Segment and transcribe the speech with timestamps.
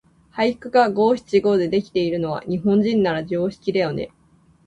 [0.33, 4.09] 俳句が五七五でできているのは、日本人なら常識だよね。